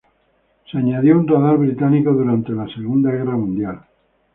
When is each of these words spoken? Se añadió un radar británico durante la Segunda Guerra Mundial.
Se 0.71 0.79
añadió 0.79 1.15
un 1.15 1.27
radar 1.27 1.57
británico 1.59 2.11
durante 2.11 2.53
la 2.53 2.65
Segunda 2.73 3.11
Guerra 3.11 3.37
Mundial. 3.37 3.81